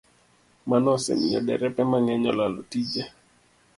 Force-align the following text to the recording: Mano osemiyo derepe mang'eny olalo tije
Mano 0.69 0.87
osemiyo 0.97 1.39
derepe 1.47 1.83
mang'eny 1.91 2.25
olalo 2.31 2.59
tije 2.71 3.03